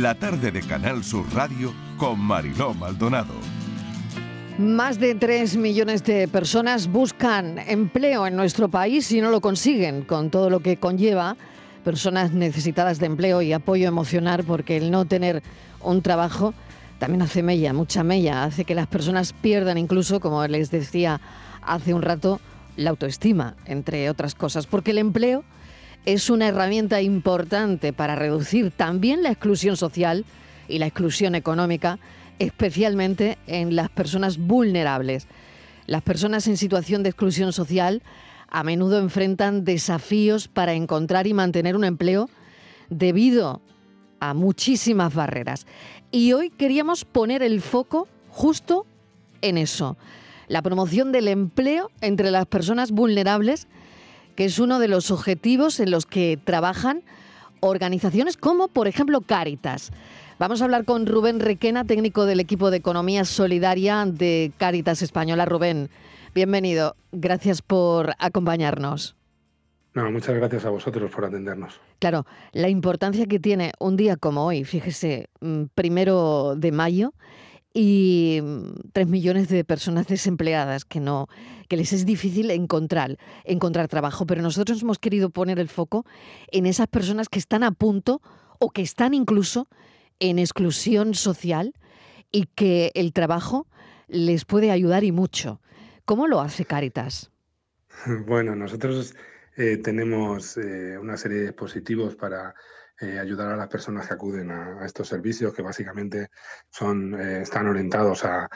[0.00, 3.34] la tarde de Canal Sur Radio con Mariló Maldonado.
[4.58, 10.02] Más de 3 millones de personas buscan empleo en nuestro país y no lo consiguen,
[10.02, 11.36] con todo lo que conlleva
[11.84, 15.42] personas necesitadas de empleo y apoyo emocional, porque el no tener
[15.80, 16.54] un trabajo
[16.98, 21.20] también hace mella, mucha mella, hace que las personas pierdan incluso, como les decía
[21.62, 22.40] hace un rato,
[22.76, 25.44] la autoestima, entre otras cosas, porque el empleo
[26.04, 30.24] es una herramienta importante para reducir también la exclusión social
[30.68, 31.98] y la exclusión económica
[32.38, 35.26] especialmente en las personas vulnerables.
[35.86, 38.02] Las personas en situación de exclusión social
[38.48, 42.28] a menudo enfrentan desafíos para encontrar y mantener un empleo
[42.88, 43.60] debido
[44.20, 45.66] a muchísimas barreras.
[46.10, 48.86] Y hoy queríamos poner el foco justo
[49.42, 49.96] en eso,
[50.48, 53.68] la promoción del empleo entre las personas vulnerables,
[54.34, 57.02] que es uno de los objetivos en los que trabajan
[57.60, 59.90] organizaciones como, por ejemplo, Cáritas.
[60.38, 65.44] Vamos a hablar con Rubén Requena, técnico del equipo de Economía Solidaria de Cáritas Española.
[65.44, 65.90] Rubén,
[66.34, 66.96] bienvenido.
[67.12, 69.16] Gracias por acompañarnos.
[69.94, 71.80] No, muchas gracias a vosotros por atendernos.
[72.00, 77.14] Claro, la importancia que tiene un día como hoy, fíjese, mm, primero de mayo,
[77.74, 81.28] y mm, tres millones de personas desempleadas que no
[81.68, 86.06] que les es difícil encontrar encontrar trabajo pero nosotros hemos querido poner el foco
[86.52, 88.22] en esas personas que están a punto
[88.60, 89.68] o que están incluso
[90.20, 91.74] en exclusión social
[92.30, 93.66] y que el trabajo
[94.08, 95.60] les puede ayudar y mucho.
[96.04, 97.30] ¿Cómo lo hace Caritas?
[98.26, 99.14] Bueno, nosotros
[99.56, 102.54] eh, tenemos eh, una serie de dispositivos para
[103.00, 106.28] eh, ayudar a las personas que acuden a, estos servicios, que básicamente
[106.70, 108.48] son, están orientados a,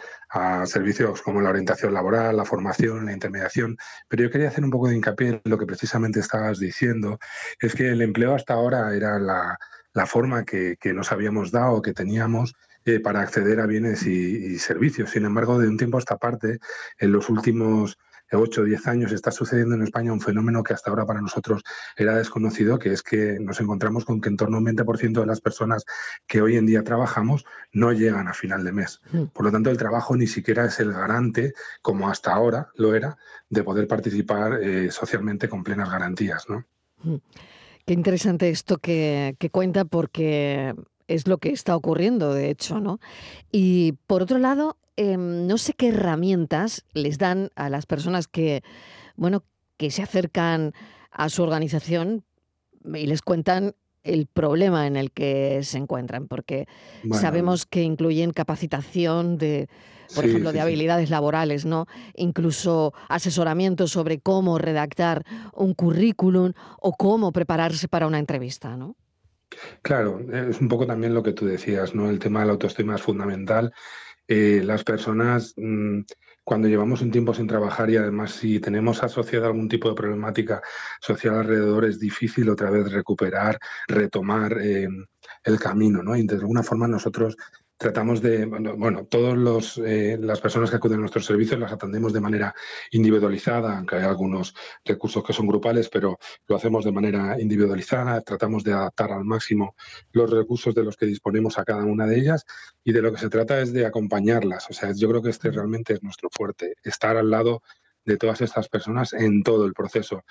[0.66, 3.76] servicios como la orientación laboral, la formación, la intermediación.
[4.08, 7.18] Pero yo quería hacer un poco de hincapié en lo que precisamente estabas diciendo,
[7.60, 9.58] es que el empleo hasta ahora era la,
[9.98, 12.54] la forma que, nos habíamos dado, que teníamos
[12.84, 15.10] eh, para acceder a bienes y, servicios.
[15.10, 16.58] Sin embargo, de un tiempo a esta parte,
[16.98, 17.98] en los últimos
[18.32, 21.62] 8 o 10 años está sucediendo en España un fenómeno que hasta ahora para nosotros
[21.96, 25.26] era desconocido, que es que nos encontramos con que en torno a un 20% de
[25.26, 25.84] las personas
[26.26, 29.00] que hoy en día trabajamos no llegan a final de mes.
[29.12, 29.24] Mm.
[29.26, 33.16] Por lo tanto, el trabajo ni siquiera es el garante, como hasta ahora lo era,
[33.48, 36.46] de poder participar eh, socialmente con plenas garantías.
[36.48, 36.64] ¿no?
[37.02, 37.16] Mm.
[37.88, 40.74] Qué interesante esto que, cuenta porque
[41.06, 43.00] es lo que está ocurriendo, de hecho, ¿no?
[43.50, 48.62] Y por otro lado, em, no sé qué herramientas les dan a las personas que,
[49.14, 49.44] bueno,
[49.76, 50.72] que se acercan
[51.12, 52.24] a su organización
[52.84, 56.66] y les cuentan el problema en el que se encuentran, porque
[57.12, 59.68] sabemos que incluyen capacitación de,
[60.14, 61.86] por ejemplo, de habilidades laborales, ¿no?
[62.14, 68.96] Incluso asesoramiento sobre cómo redactar un currículum o cómo prepararse para una entrevista, ¿no?
[69.82, 72.10] Claro, es un poco también lo que tú decías, ¿no?
[72.10, 73.72] El tema de la autoestima es fundamental.
[74.28, 76.02] Eh, las personas mm,
[76.44, 80.62] cuando llevamos un tiempo sin trabajar y además si tenemos asociado algún tipo de problemática
[81.00, 84.88] social alrededor, es difícil otra vez recuperar, retomar eh,
[85.44, 86.16] el camino, ¿no?
[86.16, 87.36] Y de alguna forma nosotros
[87.78, 92.20] tratamos de, bueno, todas eh, las personas que acuden a nuestros servicios las atendemos de
[92.20, 92.54] manera
[92.90, 96.18] individualizada, aunque hay algunos recursos que son grupales, pero
[96.48, 99.76] lo hacemos de manera individualizada, tratamos de adaptar al máximo
[100.12, 102.44] los recursos de los que disponemos a cada una de ellas
[102.82, 104.66] y de lo que se trata es de acompañarlas.
[104.68, 107.62] O sea, yo creo que este realmente es nuestro fuerte, estar al lado
[108.08, 110.24] de todas estas personas en todo el proceso,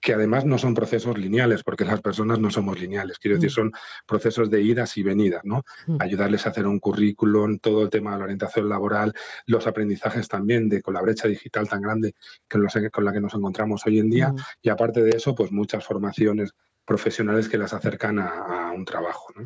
[0.00, 3.54] que además no son procesos lineales, porque las personas no somos lineales, quiero decir, mm.
[3.54, 3.72] son
[4.06, 5.64] procesos de idas y venidas, ¿no?
[5.88, 5.96] Mm.
[6.00, 9.12] Ayudarles a hacer un currículum, todo el tema de la orientación laboral,
[9.46, 12.14] los aprendizajes también de con la brecha digital tan grande
[12.48, 14.36] que con la que nos encontramos hoy en día, mm.
[14.62, 16.52] y aparte de eso, pues muchas formaciones
[16.84, 19.32] profesionales que las acercan a, a un trabajo.
[19.34, 19.44] ¿no?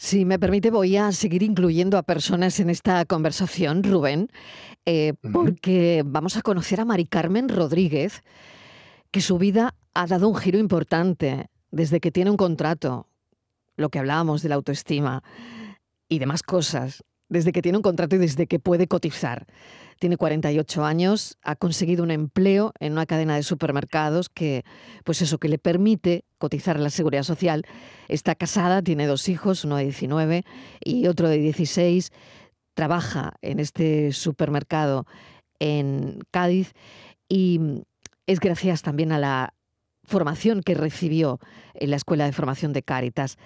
[0.00, 4.30] Si me permite, voy a seguir incluyendo a personas en esta conversación, Rubén,
[4.86, 8.22] eh, porque vamos a conocer a Mari Carmen Rodríguez,
[9.10, 13.08] que su vida ha dado un giro importante desde que tiene un contrato,
[13.76, 15.24] lo que hablábamos de la autoestima
[16.08, 19.48] y demás cosas, desde que tiene un contrato y desde que puede cotizar.
[19.98, 24.64] Tiene 48 años, ha conseguido un empleo en una cadena de supermercados que,
[25.04, 27.64] pues eso, que le permite cotizar a la seguridad social.
[28.08, 30.44] Está casada, tiene dos hijos, uno de 19
[30.84, 32.10] y otro de 16.
[32.74, 35.06] Trabaja en este supermercado
[35.58, 36.74] en Cádiz
[37.28, 37.60] y
[38.26, 39.54] es gracias también a la
[40.04, 41.38] formación que recibió
[41.74, 43.36] en la Escuela de Formación de Cáritas,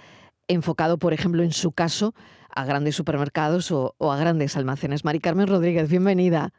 [0.53, 2.15] enfocado, por ejemplo, en su caso,
[2.55, 5.05] a grandes supermercados o, a grandes almacenes.
[5.05, 6.53] Mari Carmen Rodríguez, bienvenida.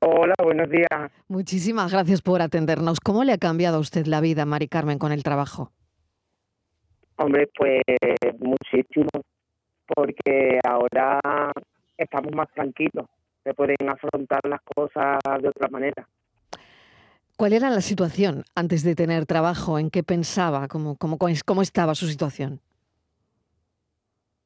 [0.00, 1.10] Hola, buenos días.
[1.28, 3.00] Muchísimas gracias por atendernos.
[3.00, 5.72] ¿Cómo le ha cambiado a usted la vida, Mari Carmen, con el trabajo?
[7.16, 7.82] Hombre, pues
[8.38, 9.08] muchísimo,
[9.86, 11.18] porque ahora
[11.96, 13.06] estamos más tranquilos,
[13.42, 16.06] se pueden afrontar las cosas de otra manera.
[17.36, 19.78] ¿Cuál era la situación antes de tener trabajo?
[19.78, 20.68] ¿En qué pensaba?
[20.68, 22.60] ¿Cómo, cómo, cómo estaba su situación?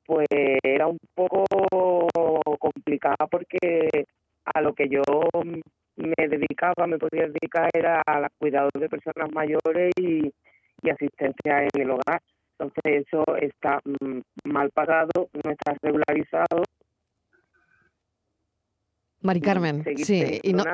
[0.05, 1.45] Pues era un poco
[2.59, 4.07] complicada porque
[4.45, 5.03] a lo que yo
[5.95, 10.33] me dedicaba, me podía dedicar era a los cuidados de personas mayores y,
[10.91, 12.21] asistencia en el hogar.
[12.59, 16.65] Entonces eso está mm, mal pagado, no está regularizado.
[19.23, 20.65] Mari Carmen, sí, y no,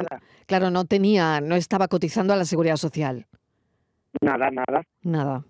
[0.47, 3.27] claro, no tenía, no estaba cotizando a la seguridad social.
[4.21, 4.83] Nada, nada.
[5.03, 5.45] Nada.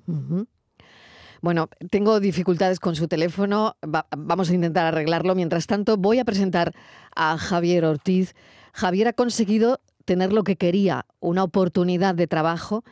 [1.43, 3.76] Bueno, tengo dificultades con su teléfono,
[4.16, 5.34] vamos a intentar arreglarlo.
[5.34, 6.72] Mientras tanto, voy a presentar
[7.14, 8.34] a Javier Ortiz.
[8.72, 12.82] Javier ha conseguido tener lo que quería, una oportunidad de trabajo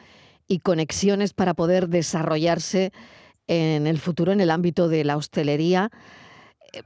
[0.46, 2.92] y conexiones para poder desarrollarse
[3.46, 5.90] en el futuro en el ámbito de la hostelería.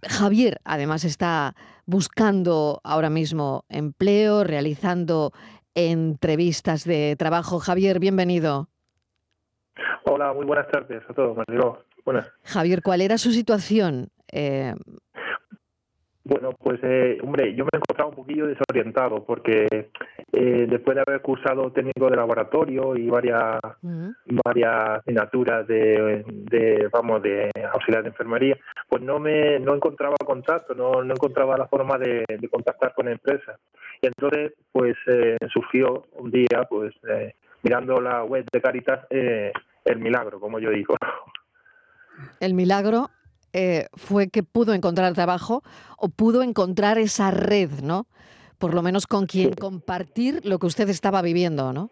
[0.09, 1.55] Javier, además, está
[1.87, 5.33] buscando ahora mismo empleo, realizando
[5.75, 7.59] entrevistas de trabajo.
[7.59, 8.69] Javier, bienvenido.
[10.05, 11.37] Hola, muy buenas tardes a todos.
[12.05, 12.27] Buenas.
[12.45, 14.09] Javier, ¿cuál era su situación?
[14.33, 14.75] Eh,
[16.29, 19.67] bueno, pues eh, hombre, yo me he encontrado un poquillo desorientado porque
[20.31, 23.59] eh, después de haber cursado técnico de laboratorio y varias
[24.45, 28.59] varias asignaturas de, vamos de auxiliar de enfermería,
[28.91, 33.59] pues no me no encontraba contacto, no, no encontraba la forma de, contactar con empresas.
[34.03, 34.97] Y entonces, pues
[35.51, 36.95] surgió un día, pues
[37.63, 40.95] mirando la web de Caritas, el milagro, como yo digo.
[42.41, 43.11] El milagro
[43.53, 45.63] eh, fue que pudo encontrar trabajo
[45.97, 48.07] o pudo encontrar esa red, ¿no?
[48.59, 51.91] Por lo menos con quien compartir lo que usted estaba viviendo, ¿no?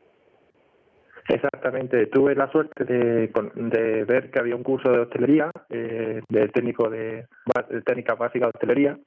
[1.28, 2.06] Exactamente.
[2.06, 7.26] Tuve la suerte de, ver que había un curso de hostelería, eh, de técnico de,
[7.84, 8.98] técnica básica de hostelería,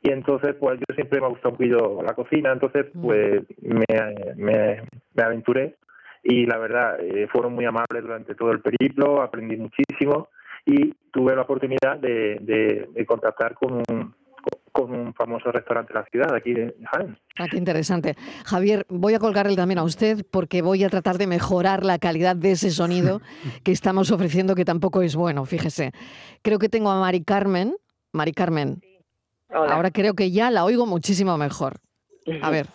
[0.00, 3.02] y entonces pues yo siempre me ha gustado un poquito la cocina, entonces mm.
[3.02, 3.84] pues me,
[4.36, 4.82] me,
[5.14, 5.76] me aventuré
[6.22, 10.28] y la verdad eh, fueron muy amables durante todo el periplo, aprendí muchísimo
[10.68, 12.38] y tuve la oportunidad de,
[12.94, 14.14] de, contactar con un,
[14.70, 17.18] con un famoso restaurante de la ciudad, aquí de Jaén.
[17.38, 18.16] Ah, qué interesante.
[18.44, 22.36] Javier, voy a colgarle también a usted porque voy a tratar de mejorar la calidad
[22.36, 23.22] de ese sonido
[23.64, 25.92] que estamos ofreciendo, que tampoco es bueno, fíjese.
[26.42, 27.74] Creo que tengo a Mari Carmen.
[28.12, 28.82] Mari Carmen.
[29.48, 31.76] Ahora creo que ya la oigo muchísimo mejor.
[32.42, 32.66] A ver,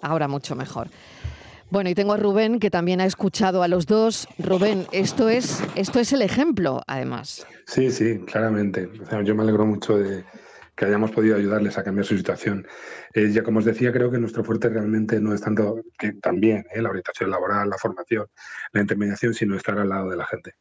[0.00, 0.88] ahora mucho mejor.
[1.70, 4.26] Bueno, y tengo a Rubén que también ha escuchado a los dos.
[4.38, 7.46] Rubén, esto es, esto es el ejemplo, además.
[7.66, 8.88] Sí, sí, claramente.
[9.24, 10.24] yo me alegro mucho de
[10.74, 12.66] que hayamos podido ayudarles a cambiar su situación.
[13.14, 16.64] Eh, ya como os decía, creo que nuestro fuerte realmente no es tanto que también
[16.74, 18.26] eh, la orientación laboral, la formación,
[18.72, 20.54] la intermediación, sino estar al lado de la gente.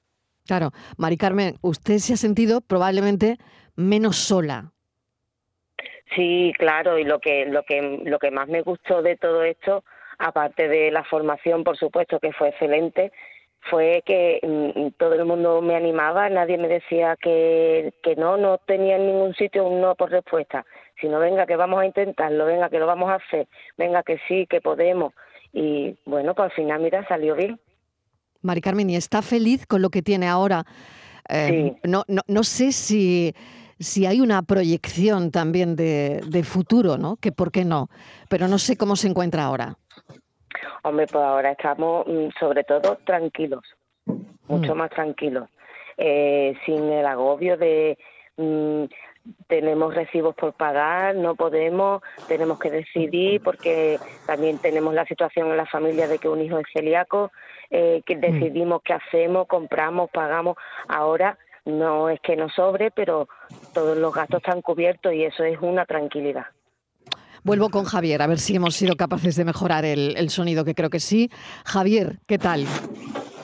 [0.46, 3.38] Claro, Mari Carmen, usted se ha sentido probablemente
[3.76, 4.74] menos sola.
[6.16, 9.84] Sí, claro, y lo que lo que lo que más me gustó de todo esto
[10.20, 13.12] aparte de la formación, por supuesto, que fue excelente,
[13.62, 18.58] fue que mm, todo el mundo me animaba, nadie me decía que, que no, no
[18.60, 20.66] tenía en ningún sitio un no por respuesta,
[21.02, 24.46] sino venga que vamos a intentarlo, venga que lo vamos a hacer, venga que sí,
[24.48, 25.14] que podemos.
[25.52, 27.60] Y bueno, pues al final, mira, salió bien.
[28.42, 30.66] Mari Carmen, ¿y está feliz con lo que tiene ahora?
[31.30, 33.34] Eh, no, no, no sé si
[33.80, 37.16] si hay una proyección también de, de, futuro, ¿no?
[37.16, 37.90] Que por qué no,
[38.28, 39.78] pero no sé cómo se encuentra ahora.
[40.84, 43.64] Hombre, pues ahora estamos mm, sobre todo tranquilos,
[44.48, 44.78] mucho mm.
[44.78, 45.50] más tranquilos,
[45.98, 47.98] eh, sin el agobio de
[48.38, 48.86] mm,
[49.48, 55.58] tenemos recibos por pagar, no podemos, tenemos que decidir porque también tenemos la situación en
[55.58, 57.32] la familia de que un hijo es celíaco,
[57.70, 60.58] eh, que decidimos qué hacemos, compramos, pagamos.
[60.88, 63.28] Ahora no es que nos sobre, pero
[63.74, 66.46] todos los gastos están cubiertos y eso es una tranquilidad.
[67.44, 70.90] Vuelvo con Javier, a ver si hemos sido capaces de mejorar el, sonido, que creo
[70.90, 71.30] que sí.
[71.66, 72.66] Javier, ¿qué tal?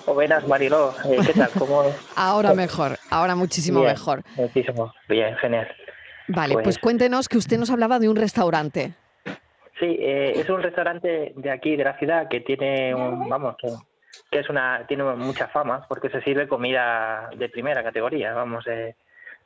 [0.06, 0.94] buenas, Mariló.
[1.06, 1.50] Eh, ¿Qué tal?
[1.58, 1.84] ¿Cómo...
[2.16, 4.24] ahora mejor, ahora muchísimo mejor.
[4.36, 5.68] Muchísimo, bien, genial.
[6.28, 6.64] Vale, pues...
[6.64, 8.94] pues, cuéntenos que usted nos hablaba de un restaurante.
[9.80, 13.56] Sí, eh, es un restaurante de aquí, de la ciudad, que tiene, un, vamos,
[14.32, 18.96] que, es una, tiene mucha fama porque se sirve comida de primera categoría, vamos, eh,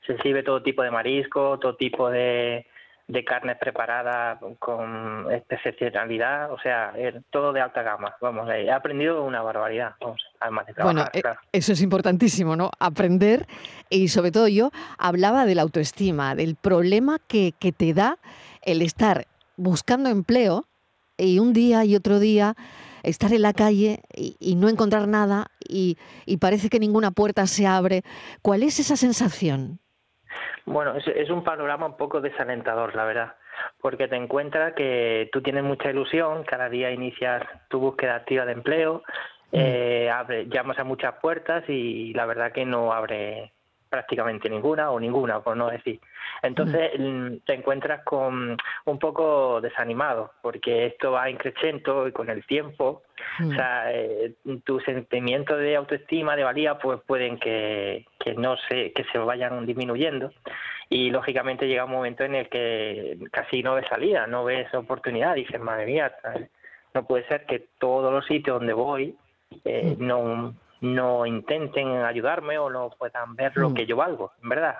[0.05, 2.67] se sirve todo tipo de marisco, todo tipo de,
[3.09, 6.93] de carnes preparadas con excepcionalidad, o sea,
[7.31, 8.15] todo de alta gama.
[8.21, 11.11] Vamos, he aprendido una barbaridad, vamos, además de trabajar.
[11.11, 12.69] Bueno, eh, eso es importantísimo, ¿no?
[12.79, 13.47] Aprender
[13.89, 18.19] y sobre todo yo hablaba de la autoestima, del problema que, que te da
[18.61, 19.25] el estar
[19.57, 20.67] buscando empleo
[21.17, 22.55] y un día y otro día
[23.01, 25.97] estar en la calle y, no encontrar nada y,
[26.39, 28.03] parece que ninguna puerta se abre.
[28.41, 29.79] ¿Cuál es esa sensación?
[30.65, 33.35] Bueno, es, un panorama un poco desalentador, la verdad,
[33.81, 38.53] porque te encuentras que tú tienes mucha ilusión, cada día inicias tu búsqueda activa de
[38.53, 39.03] empleo,
[39.51, 39.57] mm.
[39.57, 40.11] eh,
[40.49, 43.53] llamas a muchas puertas y la verdad que no abre
[43.89, 45.99] prácticamente ninguna o ninguna, por no decir.
[46.41, 48.55] Entonces mm, te encuentras con
[48.85, 53.03] un poco desanimado porque esto va increciendo y con el tiempo,
[53.39, 53.55] o mm.
[53.55, 59.03] sea, eh, tus sentimientos de autoestima, de valía, pues pueden que, que no se, que
[59.11, 60.31] se vayan disminuyendo
[60.89, 65.35] y lógicamente llega un momento en el que casi no ves salida, no ves oportunidad,
[65.35, 66.11] dices, madre mía,
[66.93, 69.15] no puede ser que todos los sitios donde voy
[69.65, 70.05] eh, mm.
[70.05, 73.73] no no intenten ayudarme o no puedan ver lo mm.
[73.73, 74.75] que yo valgo, en verdad.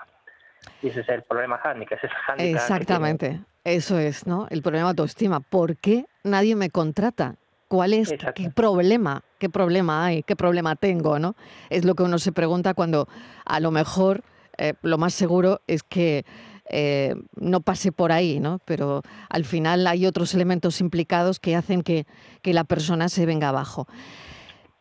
[0.82, 1.98] Y ese es el problema handicap.
[2.38, 4.46] Exactamente, eso es, ¿no?
[4.50, 5.40] El problema de autoestima.
[5.40, 7.36] ¿Por qué nadie me contrata?
[7.68, 8.12] ¿Cuál es?
[8.34, 9.22] ¿Qué problema?
[9.38, 10.24] ¿Qué problema hay?
[10.24, 11.20] ¿Qué problema tengo?
[11.20, 11.36] ¿no?
[11.68, 13.06] Es lo que uno se pregunta cuando
[13.44, 14.22] a lo mejor
[14.58, 16.24] eh, lo más seguro es que
[16.68, 18.60] eh, no pase por ahí, ¿no?
[18.64, 22.06] Pero al final hay otros elementos implicados que hacen que,
[22.42, 23.86] que la persona se venga abajo.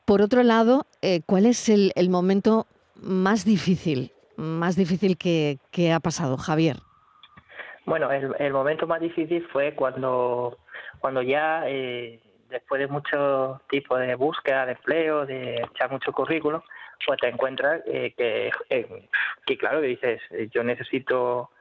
[0.09, 5.59] Por otro lado, eh, ¿cuál es el, momento más difícil, más difícil que,
[5.93, 6.77] ha pasado, Javier?
[7.85, 10.57] Bueno, el, momento más difícil fue cuando,
[10.99, 16.61] cuando ya, eh, después de mucho tipo de búsqueda de empleo, de echar mucho currículum,
[17.05, 18.49] pues te encuentras eh, que,
[19.45, 21.51] que, claro, que dices, yo necesito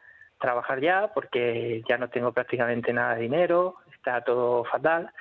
[0.40, 5.12] trabajar ya porque ya no tengo prácticamente nada de dinero, está todo fatal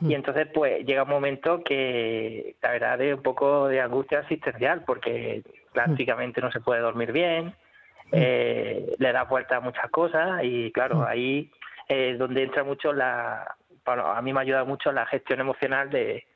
[0.00, 0.12] y mm.
[0.12, 5.42] entonces, pues llega un momento que la verdad es un poco de angustia asistencial, porque
[5.72, 8.12] prácticamente no se puede dormir bien, mm.
[8.12, 11.04] eh, le da vuelta a muchas cosas y claro, mm.
[11.06, 11.50] ahí
[11.88, 16.26] es donde entra mucho la, bueno, a mí me ayuda mucho la gestión emocional de,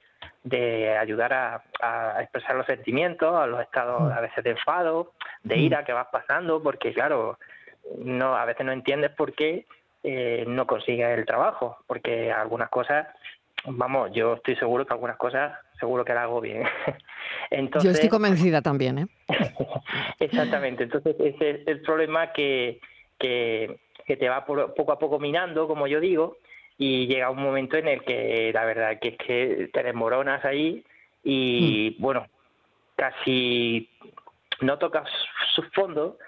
[0.44, 5.12] de ayudar a, a, expresar los sentimientos, a los estados a veces de enfado,
[5.42, 7.38] de ira que vas pasando, porque claro,
[7.98, 9.66] no a veces no entiendes por qué
[10.02, 13.08] eh, no consigues el trabajo, porque algunas cosas
[13.66, 16.64] vamos, yo estoy seguro que algunas cosas seguro que la hago bien.
[17.50, 19.06] Entonces, yo estoy convencida también, ¿eh?
[20.18, 20.84] exactamente.
[20.84, 22.80] Entonces, ese es el problema que,
[23.18, 26.38] que, te va poco a poco minando, como yo digo,
[26.78, 30.82] y llega un momento en el que la verdad que es que te desmoronas ahí
[31.22, 32.02] y, hmm.
[32.02, 32.26] bueno,
[32.96, 33.90] casi
[34.60, 35.08] no tocas
[35.54, 36.18] su fondo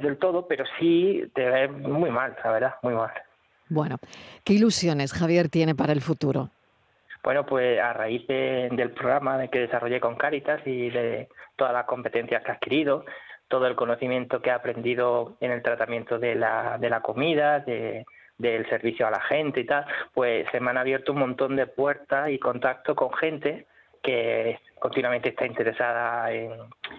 [0.00, 3.12] del todo, pero sí te ves muy mal, la verdad, muy mal.
[3.68, 3.98] Bueno,
[4.44, 6.50] ¿qué ilusiones Javier tiene para el futuro?
[7.28, 12.42] Bueno, pues a raíz del programa que desarrollé con Caritas y de todas las competencias
[12.42, 13.04] que ha adquirido,
[13.48, 18.68] todo el conocimiento que ha aprendido en el tratamiento de la, de la comida, del
[18.70, 22.30] servicio a la gente y tal, pues se me han abierto un montón de puertas
[22.30, 23.66] y contacto con gente
[24.02, 26.52] que continuamente está interesada en,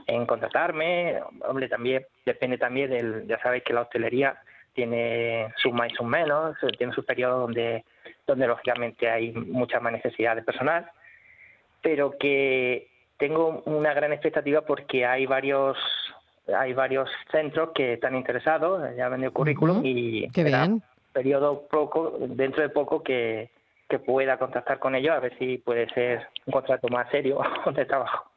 [0.05, 1.23] en contratarme.
[1.47, 4.39] Hombre, también depende también del, ya sabéis que la hostelería
[4.73, 7.83] tiene sus más y sus menos, tiene sus periodos donde
[8.27, 10.89] donde lógicamente hay mucha más necesidad de personal,
[11.81, 12.87] pero que
[13.17, 15.77] tengo una gran expectativa porque hay varios
[16.57, 20.81] hay varios centros que están interesados, ya ven el currículum y Qué bien.
[21.13, 23.51] periodo poco dentro de poco que,
[23.87, 27.39] que pueda contactar con ellos a ver si puede ser un contrato más serio
[27.75, 28.28] de trabajo.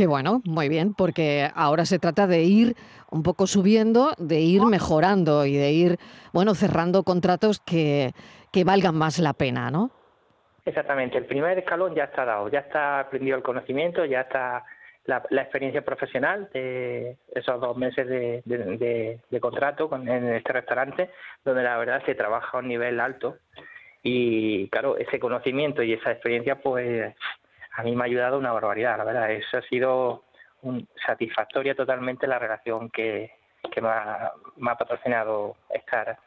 [0.00, 2.74] Qué bueno, muy bien, porque ahora se trata de ir
[3.10, 5.98] un poco subiendo, de ir mejorando y de ir,
[6.32, 8.12] bueno, cerrando contratos que,
[8.50, 9.90] que valgan más la pena, ¿no?
[10.64, 14.64] Exactamente, el primer escalón ya está dado, ya está aprendido el conocimiento, ya está
[15.04, 21.10] la, experiencia profesional de esos dos meses de, contrato con, en este restaurante,
[21.44, 23.36] donde la verdad se trabaja a un nivel alto
[24.02, 27.14] y claro, ese conocimiento y esa experiencia pues
[27.80, 30.24] a mí me ha ayudado una barbaridad, la verdad, eso ha sido
[30.62, 33.32] un, satisfactoria totalmente la relación que,
[33.72, 36.18] que me, ha, me ha patrocinado Escar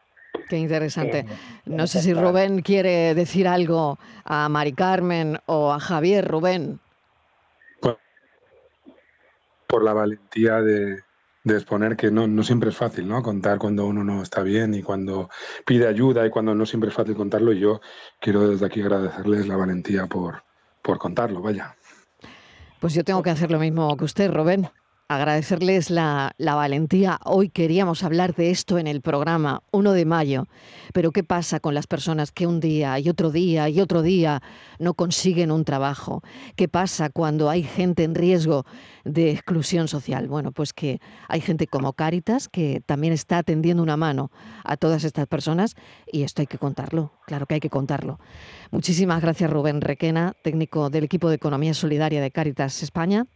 [0.50, 1.28] Qué interesante.
[1.66, 6.28] No sé si Rubén quiere decir algo a Mari Carmen o a Javier.
[6.28, 6.80] Rubén.
[9.68, 11.04] Por la valentía de,
[11.46, 13.22] exponer que no, no, siempre es fácil, ¿no?
[13.22, 15.30] Contar cuando uno no está bien y cuando
[15.68, 17.54] pide ayuda y cuando no siempre es fácil contarlo.
[17.54, 17.80] Y yo
[18.20, 20.44] quiero desde aquí agradecerles la valentía por,
[20.84, 21.76] por contarlo, vaya.
[22.80, 24.70] Pues yo tengo que hacer lo mismo que usted, Rubén
[25.16, 27.20] agradecerles la, valentía.
[27.26, 30.48] Hoy queríamos hablar de esto en el programa 1 de mayo,
[30.94, 34.42] pero ¿qué pasa con las personas que un día y otro día y otro día
[34.80, 36.24] no consiguen un trabajo?
[36.56, 38.66] ¿Qué pasa cuando hay gente en riesgo
[39.04, 40.28] de exclusión social?
[40.28, 44.32] Bueno, pues que hay gente como Cáritas que también está tendiendo una mano
[44.64, 45.76] a todas estas personas
[46.12, 48.20] y esto hay que contarlo, claro que hay que contarlo.
[48.72, 53.28] Muchísimas gracias Rubén Requena, técnico del equipo de Economía Solidaria de Cáritas España.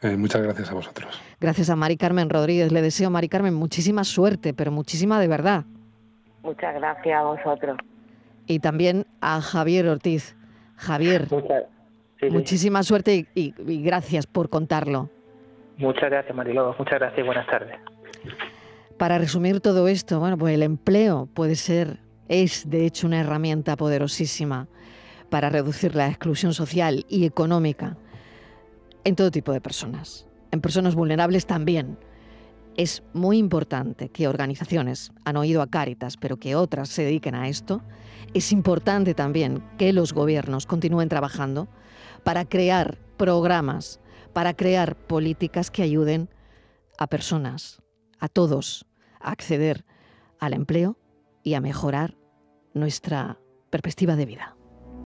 [0.00, 1.20] Eh, muchas gracias a vosotros.
[1.40, 2.70] Gracias a Mari Carmen Rodríguez.
[2.70, 5.64] Le deseo, Mari Carmen, muchísima suerte, pero muchísima de verdad.
[6.42, 7.78] Muchas gracias a vosotros.
[8.46, 10.36] Y también a Javier Ortiz.
[10.76, 11.26] Javier,
[12.30, 13.52] muchísima suerte y,
[13.82, 15.10] gracias por contarlo.
[15.76, 16.74] Muchas gracias, Mariló.
[16.78, 17.74] Muchas gracias y buenas tardes.
[18.96, 23.76] Para resumir todo esto, bueno, pues el empleo puede ser, es de hecho una herramienta
[23.76, 24.68] poderosísima
[25.30, 27.96] para reducir la exclusión social y económica
[29.08, 31.98] en todo tipo de personas, en personas vulnerables también.
[32.76, 37.48] Es muy importante que organizaciones, han oído a Cáritas, pero que otras se dediquen a
[37.48, 37.82] esto.
[38.34, 41.68] Es importante también que los gobiernos continúen trabajando
[42.22, 43.98] para crear programas,
[44.34, 46.28] para crear políticas que ayuden
[46.98, 47.80] a personas,
[48.18, 48.84] a todos,
[49.20, 49.86] a acceder
[50.38, 50.98] al empleo
[51.42, 52.18] y a mejorar
[52.74, 54.57] nuestra perspectiva de vida.